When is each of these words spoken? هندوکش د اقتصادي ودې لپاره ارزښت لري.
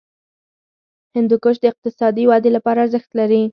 هندوکش 1.15 1.55
د 1.59 1.65
اقتصادي 1.73 2.23
ودې 2.27 2.49
لپاره 2.57 2.79
ارزښت 2.81 3.09
لري. 3.19 3.43